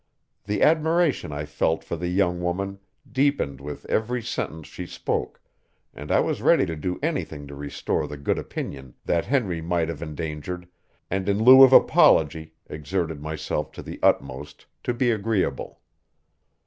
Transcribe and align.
The 0.45 0.63
admiration 0.63 1.31
I 1.31 1.45
felt 1.45 1.83
for 1.83 1.95
the 1.95 2.07
young 2.07 2.41
woman 2.41 2.79
deepened 3.11 3.61
with 3.61 3.85
every 3.85 4.23
sentence 4.23 4.65
she 4.65 4.87
spoke, 4.87 5.39
and 5.93 6.11
I 6.11 6.19
was 6.21 6.41
ready 6.41 6.65
to 6.65 6.75
do 6.75 6.97
anything 7.03 7.45
to 7.45 7.53
restore 7.53 8.07
the 8.07 8.17
good 8.17 8.39
opinion 8.39 8.95
that 9.05 9.25
Henry 9.27 9.61
might 9.61 9.89
have 9.89 10.01
endangered, 10.01 10.67
and 11.11 11.29
in 11.29 11.43
lieu 11.43 11.61
of 11.61 11.71
apology 11.71 12.55
exerted 12.65 13.21
myself 13.21 13.71
to 13.73 13.83
the 13.83 13.99
utmost 14.01 14.65
to 14.85 14.93
be 14.95 15.11
agreeable. 15.11 15.81